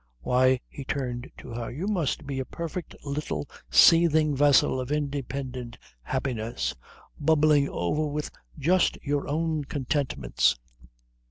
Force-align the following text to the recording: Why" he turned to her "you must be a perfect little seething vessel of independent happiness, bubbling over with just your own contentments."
Why" 0.21 0.59
he 0.67 0.83
turned 0.83 1.29
to 1.37 1.49
her 1.49 1.69
"you 1.69 1.85
must 1.85 2.25
be 2.25 2.39
a 2.39 2.45
perfect 2.45 2.95
little 3.05 3.47
seething 3.69 4.35
vessel 4.35 4.79
of 4.79 4.91
independent 4.91 5.77
happiness, 6.01 6.73
bubbling 7.19 7.69
over 7.69 8.07
with 8.07 8.31
just 8.57 8.97
your 9.03 9.27
own 9.27 9.65
contentments." 9.65 10.57